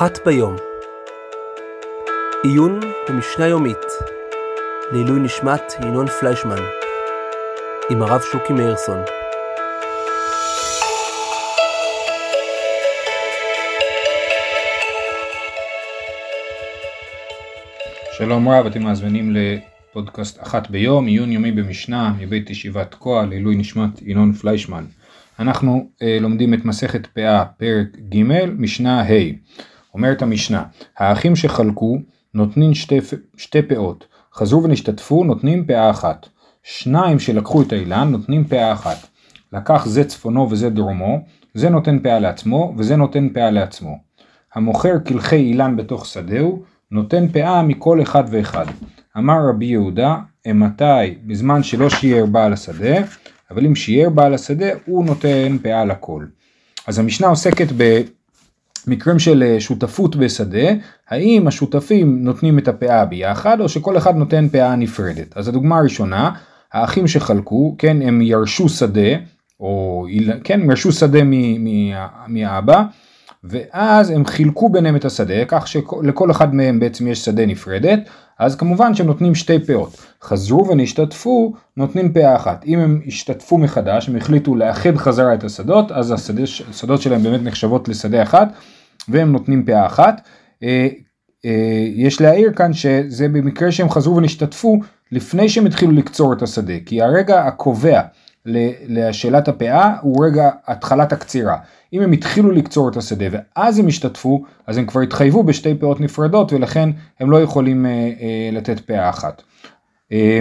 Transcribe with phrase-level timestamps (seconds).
[0.00, 0.56] אחת ביום.
[2.42, 3.76] עיון במשנה יומית
[4.92, 6.62] לעילוי נשמת ינון פליישמן
[7.90, 8.98] עם הרב שוקי מאירסון.
[18.12, 24.02] שלום רב, אתם מאזינים לפודקאסט אחת ביום, עיון יומי במשנה מבית ישיבת תקוע לעילוי נשמת
[24.02, 24.84] ינון פליישמן.
[25.38, 28.22] אנחנו אה, לומדים את מסכת פאה, פרק ג',
[28.58, 29.50] משנה ה'.
[29.94, 30.64] אומרת המשנה,
[30.98, 31.98] האחים שחלקו
[32.34, 32.98] נותנים שתי,
[33.36, 36.28] שתי פאות, חזרו ונשתתפו נותנים פאה אחת.
[36.62, 39.06] שניים שלקחו את האילן נותנים פאה אחת.
[39.52, 41.18] לקח זה צפונו וזה דרומו,
[41.54, 43.98] זה נותן פאה לעצמו וזה נותן פאה לעצמו.
[44.54, 48.66] המוכר קלחי אילן בתוך שדהו, נותן פאה מכל אחד ואחד.
[49.16, 50.16] אמר רבי יהודה,
[50.50, 52.96] אמתי בזמן שלא שיער בעל השדה,
[53.50, 56.26] אבל אם שיער בעל השדה הוא נותן פאה לכל.
[56.86, 57.72] אז המשנה עוסקת
[58.86, 60.68] במקרים של אה, שותפות בשדה,
[61.08, 65.36] האם השותפים נותנים את הפאה ביחד או שכל אחד נותן פאה נפרדת.
[65.36, 66.30] אז הדוגמה הראשונה,
[66.72, 69.10] האחים שחלקו, כן, הם ירשו שדה,
[69.60, 70.06] או
[70.44, 71.20] כן, ירשו שדה
[72.28, 72.82] מאבא,
[73.44, 78.00] ואז הם חילקו ביניהם את השדה, כך שלכל אחד מהם בעצם יש שדה נפרדת,
[78.38, 79.96] אז כמובן שהם נותנים שתי פאות.
[80.22, 82.64] חזרו ונשתתפו, נותנים פאה אחת.
[82.66, 86.14] אם הם השתתפו מחדש, הם החליטו לאחד חזרה את השדות, אז
[86.70, 88.52] השדות שלהם באמת נחשבות לשדה אחת,
[89.08, 90.20] והם נותנים פאה אחת.
[90.62, 90.88] אה,
[91.44, 94.80] אה, יש להעיר כאן שזה במקרה שהם חזרו ונשתתפו
[95.12, 98.00] לפני שהם התחילו לקצור את השדה, כי הרגע הקובע
[98.46, 101.56] לשאלת הפאה הוא רגע התחלת הקצירה.
[101.92, 106.00] אם הם התחילו לקצור את השדה ואז הם השתתפו, אז הם כבר התחייבו בשתי פאות
[106.00, 109.42] נפרדות ולכן הם לא יכולים אה, אה, לתת פאה אחת.
[110.12, 110.40] אה,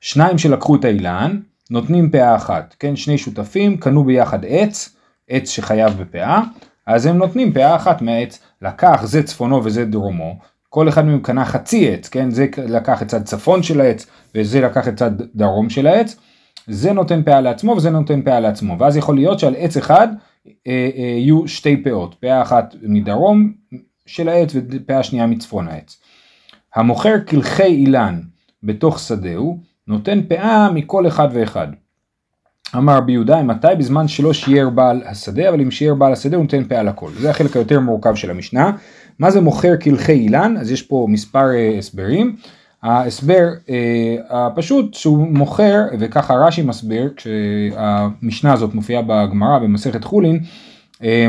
[0.00, 2.96] שניים שלקחו את האילן, נותנים פאה אחת, כן?
[2.96, 4.96] שני שותפים קנו ביחד עץ,
[5.28, 6.42] עץ שחייב בפאה,
[6.86, 10.38] אז הם נותנים פאה אחת מהעץ, לקח זה צפונו וזה דרומו,
[10.68, 12.30] כל אחד מהם קנה חצי עץ, כן?
[12.30, 16.16] זה לקח את צד צפון של העץ וזה לקח את צד דרום של העץ,
[16.66, 20.08] זה נותן פאה לעצמו וזה נותן פאה לעצמו, ואז יכול להיות שעל עץ אחד
[20.46, 23.52] אה, אה, יהיו שתי פאות, פאה אחת מדרום
[24.06, 26.00] של העץ ופאה שנייה מצפון העץ.
[26.74, 28.20] המוכר קלחי אילן
[28.62, 29.58] בתוך שדהו,
[29.88, 31.68] נותן פאה מכל אחד ואחד.
[32.76, 36.42] אמר רבי יהודה, מתי בזמן שלא שיער בעל השדה, אבל אם שיער בעל השדה הוא
[36.42, 37.10] נותן פאה לכל.
[37.12, 38.72] זה החלק היותר מורכב של המשנה.
[39.18, 40.56] מה זה מוכר קלחי אילן?
[40.56, 42.36] אז יש פה מספר אה, הסברים.
[42.82, 50.40] ההסבר אה, הפשוט שהוא מוכר, וככה רש"י מסביר, כשהמשנה הזאת מופיעה בגמרא במסכת חולין,
[51.02, 51.28] אה,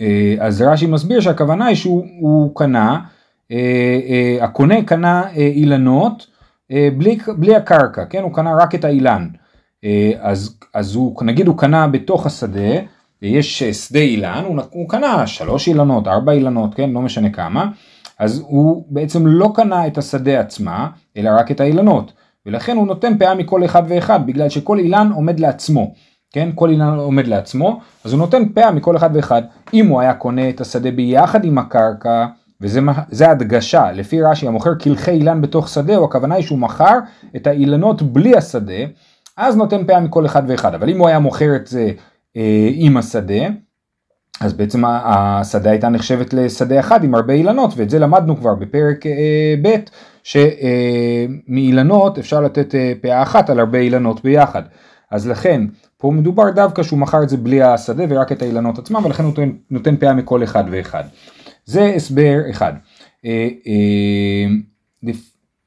[0.00, 3.00] אה, אז רש"י מסביר שהכוונה היא שהוא קנה,
[4.40, 6.26] הקונה קנה אילנות
[6.70, 8.22] בלי, בלי הקרקע, כן?
[8.22, 9.28] הוא קנה רק את האילן.
[10.20, 12.80] אז, אז הוא, נגיד הוא קנה בתוך השדה,
[13.22, 16.90] יש שדה אילן, הוא, הוא קנה שלוש אילנות, ארבע אילנות, כן?
[16.90, 17.70] לא משנה כמה.
[18.20, 22.12] אז הוא בעצם לא קנה את השדה עצמה, אלא רק את האילנות,
[22.46, 25.94] ולכן הוא נותן פאה מכל אחד ואחד, בגלל שכל אילן עומד לעצמו,
[26.32, 26.48] כן?
[26.54, 29.42] כל אילן עומד לעצמו, אז הוא נותן פאה מכל אחד ואחד.
[29.74, 32.26] אם הוא היה קונה את השדה ביחד עם הקרקע,
[32.60, 36.98] וזה הדגשה, לפי רש"י המוכר קלחי אילן בתוך שדה, או הכוונה היא שהוא מכר
[37.36, 38.84] את האילנות בלי השדה,
[39.36, 40.74] אז נותן פאה מכל אחד ואחד.
[40.74, 41.90] אבל אם הוא היה מוכר את זה
[42.36, 43.44] אה, עם השדה,
[44.40, 49.06] אז בעצם השדה הייתה נחשבת לשדה אחד עם הרבה אילנות, ואת זה למדנו כבר בפרק
[49.06, 49.76] אה, ב',
[50.22, 54.62] שמאילנות אפשר לתת אה, פאה אחת על הרבה אילנות ביחד.
[55.10, 55.62] אז לכן,
[55.96, 59.30] פה מדובר דווקא שהוא מכר את זה בלי השדה ורק את האילנות עצמם, ולכן הוא
[59.30, 61.04] נותן, נותן פאה מכל אחד ואחד.
[61.64, 62.72] זה הסבר אחד.
[63.24, 63.48] אה,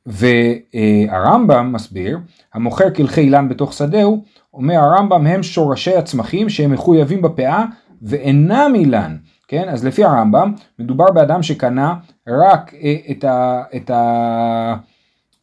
[0.06, 2.20] והרמב"ם מסביר,
[2.54, 4.24] המוכר קלחי אילן בתוך שדהו,
[4.54, 7.66] אומר הרמב"ם הם שורשי הצמחים שהם מחויבים בפאה
[8.04, 9.70] ואינם אילן, כן?
[9.70, 11.96] אז לפי הרמב"ם מדובר באדם שקנה
[12.28, 12.96] רק אה,
[13.76, 13.92] את,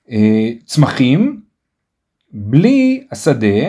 [0.08, 1.34] הצמחים אה,
[2.32, 3.68] בלי השדה,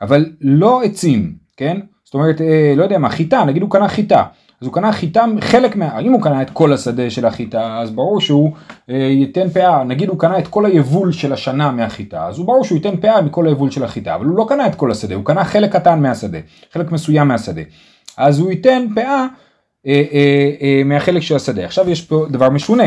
[0.00, 1.80] אבל לא עצים, כן?
[2.04, 4.24] זאת אומרת, אה, לא יודע מה, חיטה, נגיד הוא קנה חיטה.
[4.60, 5.98] אז הוא קנה חיטה, חלק מה...
[5.98, 8.52] אם הוא קנה את כל השדה של החיטה, אז ברור שהוא
[8.90, 12.64] אה, ייתן פאה, נגיד הוא קנה את כל היבול של השנה מהחיטה, אז הוא ברור
[12.64, 15.24] שהוא ייתן פאה מכל היבול של החיטה, אבל הוא לא קנה את כל השדה, הוא
[15.24, 16.38] קנה חלק קטן מהשדה,
[16.72, 17.62] חלק מסוים מהשדה.
[18.16, 19.26] אז הוא ייתן פאה
[19.86, 21.64] אה, אה, אה, מהחלק של השדה.
[21.64, 22.84] עכשיו יש פה דבר משונה.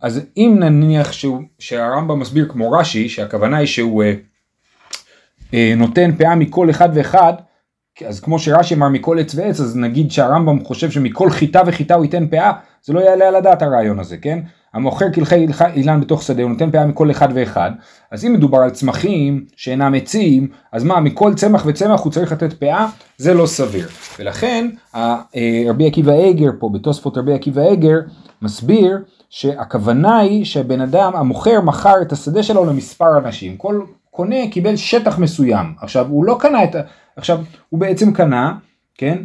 [0.00, 4.14] אז אם נניח שהוא, שהרמב"ם מסביר כמו רש"י, שהכוונה היא שהוא אה,
[5.54, 7.32] אה, נותן פאה מכל אחד ואחד,
[8.06, 12.04] אז כמו שרש"י אמר מכל עץ ועץ, אז נגיד שהרמב"ם חושב שמכל חיטה וחיטה הוא
[12.04, 14.38] ייתן פאה, זה לא יעלה על הדעת הרעיון הזה, כן?
[14.76, 17.70] המוכר קלחי אילן בתוך שדה, הוא נותן פאה מכל אחד ואחד,
[18.10, 22.52] אז אם מדובר על צמחים שאינם עצים, אז מה, מכל צמח וצמח הוא צריך לתת
[22.52, 22.86] פאה?
[23.16, 23.88] זה לא סביר.
[24.18, 25.16] ולכן אה,
[25.68, 27.98] רבי עקיבא איגר פה, בתוספות רבי עקיבא איגר,
[28.42, 28.98] מסביר
[29.30, 33.56] שהכוונה היא שהבן אדם, המוכר מכר את השדה שלו למספר אנשים.
[33.56, 33.80] כל
[34.10, 35.74] קונה קיבל שטח מסוים.
[35.80, 36.80] עכשיו, הוא לא קנה את ה...
[37.16, 37.38] עכשיו,
[37.68, 38.54] הוא בעצם קנה,
[38.94, 39.18] כן?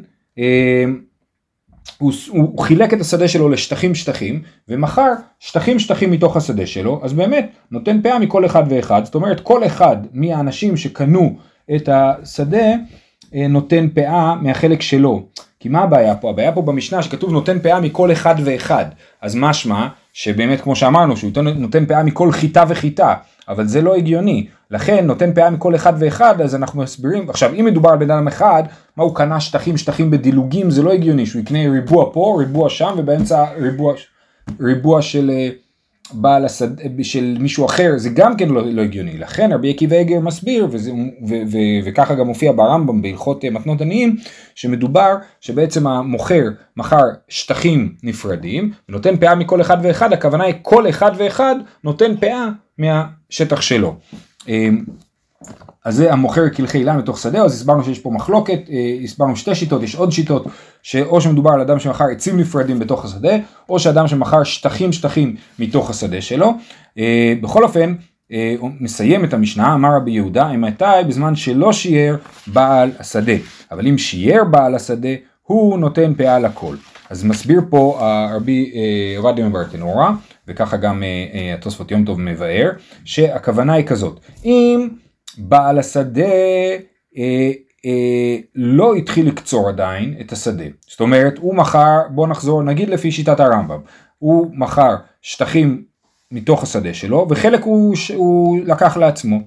[1.97, 7.13] הוא, הוא חילק את השדה שלו לשטחים שטחים ומכר שטחים שטחים מתוך השדה שלו אז
[7.13, 11.35] באמת נותן פאה מכל אחד ואחד זאת אומרת כל אחד מהאנשים שקנו
[11.75, 12.73] את השדה
[13.35, 15.23] אה, נותן פאה מהחלק שלו.
[15.59, 16.29] כי מה הבעיה פה?
[16.29, 18.85] הבעיה פה במשנה שכתוב נותן פאה מכל אחד ואחד.
[19.21, 23.13] אז משמע שבאמת כמו שאמרנו שהוא נותן פאה מכל חיטה וחיטה
[23.51, 24.47] אבל זה לא הגיוני.
[24.71, 28.27] לכן נותן פאה מכל אחד ואחד אז אנחנו מסבירים עכשיו אם מדובר על בן אדם
[28.27, 28.63] אחד
[28.97, 32.93] מה הוא קנה שטחים שטחים בדילוגים זה לא הגיוני שהוא יקנה ריבוע פה ריבוע שם
[32.97, 33.93] ובאמצע ריבוע,
[34.59, 35.49] ריבוע של אה,
[36.13, 37.03] בעל השד...
[37.03, 39.17] של מישהו אחר זה גם כן לא, לא הגיוני.
[39.17, 40.95] לכן רבי עקיבא אגר מסביר וזה, ו,
[41.29, 44.15] ו, ו, וככה גם מופיע ברמב"ם בהלכות אה, מתנות עניים
[44.55, 46.43] שמדובר שבעצם המוכר
[46.77, 52.49] מכר שטחים נפרדים ונותן פאה מכל אחד ואחד הכוונה היא כל אחד ואחד נותן פאה
[52.81, 53.95] מהשטח שלו.
[54.47, 54.83] אמ,
[55.85, 59.55] אז זה המוכר קלחי אילן בתוך שדה, אז הסברנו שיש פה מחלוקת, אה, הסברנו שתי
[59.55, 60.45] שיטות, יש עוד שיטות,
[60.83, 63.33] שאו שמדובר על אדם שמכר עצים נפרדים בתוך השדה,
[63.69, 66.53] או שאדם שמכר שטחים שטחים מתוך השדה שלו.
[66.97, 67.95] אה, בכל אופן,
[68.31, 72.15] אה, הוא מסיים את המשנה, אמר רבי יהודה, אם הייתה בזמן שלא שיער
[72.47, 73.35] בעל השדה,
[73.71, 75.09] אבל אם שיער בעל השדה,
[75.43, 76.75] הוא נותן פאה לכל.
[77.09, 77.99] אז מסביר פה
[78.35, 78.71] רבי
[79.17, 80.11] עובדיה מברטנורה,
[80.47, 81.03] וככה גם
[81.53, 82.71] התוספות יום טוב מבאר,
[83.05, 84.89] שהכוונה היא כזאת, אם
[85.37, 86.31] בעל השדה
[87.17, 87.51] אה,
[87.85, 90.63] אה, לא התחיל לקצור עדיין את השדה.
[90.87, 93.79] זאת אומרת, הוא מכר, בוא נחזור, נגיד לפי שיטת הרמב"ם,
[94.19, 95.83] הוא מכר שטחים
[96.31, 99.39] מתוך השדה שלו, וחלק הוא, הוא לקח לעצמו.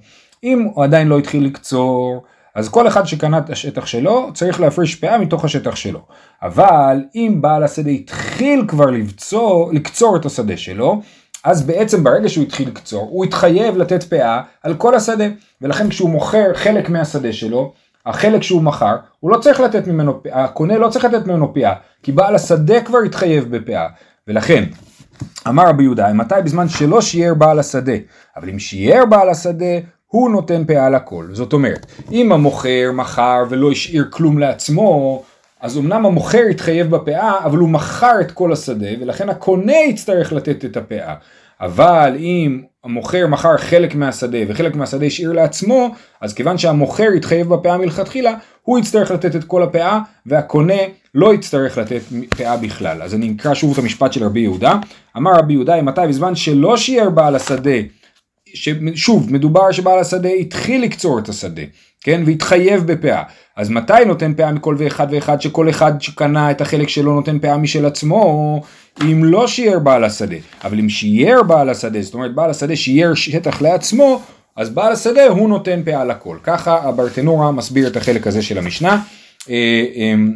[0.43, 2.23] אם הוא עדיין לא התחיל לקצור,
[2.55, 5.99] אז כל אחד שקנה את השטח שלו צריך להפריש פאה מתוך השטח שלו.
[6.41, 11.01] אבל אם בעל השדה התחיל כבר לבצור, לקצור את השדה שלו,
[11.43, 15.25] אז בעצם ברגע שהוא התחיל לקצור, הוא התחייב לתת פאה על כל השדה,
[15.61, 17.73] ולכן כשהוא מוכר חלק מהשדה שלו,
[18.05, 21.73] החלק שהוא מכר, הוא לא צריך לתת ממנו פאה, הקונה לא צריך לתת ממנו פאה,
[22.03, 23.87] כי בעל השדה כבר התחייב בפאה,
[24.27, 24.63] ולכן
[25.47, 27.93] אמר רבי יהודה, מתי בזמן שלא שיער בעל השדה,
[28.37, 29.75] אבל אם שיער בעל השדה,
[30.15, 31.25] הוא נותן פאה לכל.
[31.31, 35.23] זאת אומרת, אם המוכר מכר ולא השאיר כלום לעצמו,
[35.61, 40.65] אז אמנם המוכר התחייב בפאה, אבל הוא מכר את כל השדה, ולכן הקונה יצטרך לתת
[40.65, 41.13] את הפאה.
[41.61, 45.89] אבל אם המוכר מכר חלק מהשדה וחלק מהשדה השאיר לעצמו,
[46.21, 50.81] אז כיוון שהמוכר התחייב בפאה מלכתחילה, הוא יצטרך לתת את כל הפאה, והקונה
[51.15, 52.01] לא יצטרך לתת
[52.37, 53.01] פאה בכלל.
[53.01, 54.79] אז אני אקרא שוב את המשפט של רבי יהודה.
[55.17, 57.79] אמר רבי יהודה, מתי בזמן שלא שיער בעל השדה,
[58.95, 61.61] שוב, מדובר שבעל השדה התחיל לקצור את השדה,
[62.01, 63.23] כן, והתחייב בפאה.
[63.57, 67.57] אז מתי נותן פאה מכל ואחד ואחד שכל אחד שקנה את החלק שלו נותן פאה
[67.57, 68.61] משל עצמו,
[69.01, 70.35] אם לא שיער בעל השדה.
[70.63, 74.21] אבל אם שיער בעל השדה, זאת אומרת בעל השדה שיער שטח לעצמו,
[74.55, 76.37] אז בעל השדה הוא נותן פאה לכל.
[76.43, 79.01] ככה הברטנורה מסביר את החלק הזה של המשנה.
[79.49, 80.33] אה, אמ,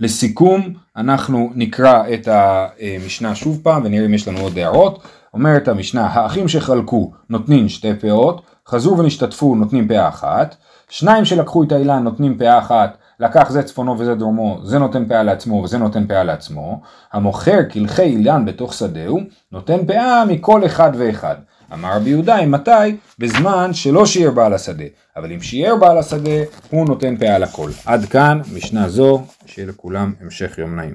[0.00, 5.02] לסיכום, אנחנו נקרא את המשנה שוב פעם ונראה אם יש לנו עוד הערות.
[5.36, 10.56] אומרת המשנה, האחים שחלקו נותנים שתי פאות, חזרו ונשתתפו נותנים פאה אחת,
[10.88, 15.22] שניים שלקחו את האילן נותנים פאה אחת, לקח זה צפונו וזה דרומו, זה נותן פאה
[15.22, 16.80] לעצמו וזה נותן פאה לעצמו,
[17.12, 19.20] המוכר קלחי אילן בתוך שדהו,
[19.52, 21.36] נותן פאה מכל אחד ואחד.
[21.72, 22.96] אמר רבי יהודה, מתי?
[23.18, 24.84] בזמן שלא שיער בעל השדה,
[25.16, 26.40] אבל אם שיער בעל השדה,
[26.70, 27.70] הוא נותן פאה לכל.
[27.86, 30.94] עד כאן, משנה זו, שיהיה לכולם המשך יום נעים.